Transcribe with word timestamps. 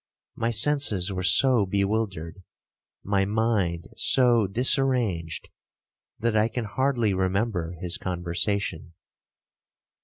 My 0.35 0.49
senses 0.49 1.13
were 1.13 1.21
so 1.21 1.67
bewildered, 1.67 2.41
my 3.03 3.23
mind 3.23 3.87
so 3.95 4.47
disarranged, 4.47 5.49
that 6.17 6.35
I 6.35 6.47
can 6.47 6.65
hardly 6.65 7.13
remember 7.13 7.73
his 7.79 7.99
conversation. 7.99 8.95